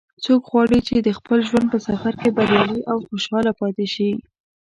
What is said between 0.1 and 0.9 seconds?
څوک غواړي